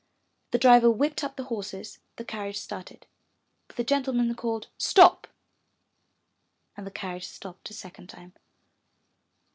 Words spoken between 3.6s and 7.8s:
but the gentleman called, '*Stop!" and the carriage stopped a